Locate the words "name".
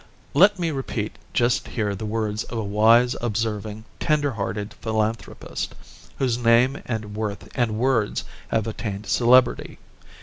6.39-6.81